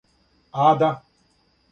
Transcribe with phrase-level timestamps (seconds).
[0.61, 0.89] ада